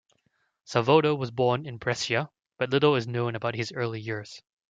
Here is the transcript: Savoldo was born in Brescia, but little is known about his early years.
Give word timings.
Savoldo 0.65 1.13
was 1.15 1.29
born 1.29 1.67
in 1.67 1.77
Brescia, 1.77 2.31
but 2.57 2.71
little 2.71 2.95
is 2.95 3.05
known 3.07 3.35
about 3.35 3.53
his 3.53 3.71
early 3.71 3.99
years. 3.99 4.41